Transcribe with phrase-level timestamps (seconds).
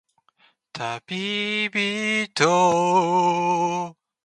[0.73, 3.95] たびびと